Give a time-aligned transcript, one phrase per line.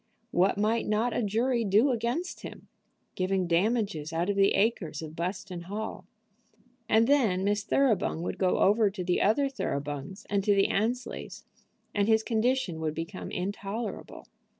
[0.31, 2.69] What might not a jury do against him,
[3.13, 6.07] giving damages out of the acres of Buston Hall?
[6.89, 11.43] And then Miss Thoroughbung would go over to the other Thoroughbungs and to the Annesleys,
[11.93, 14.25] and his condition would become intolerable.